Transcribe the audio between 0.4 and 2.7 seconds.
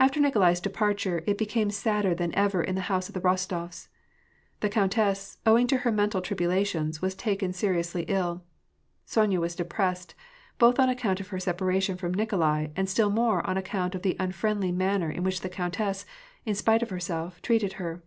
departure, it became sadder than ever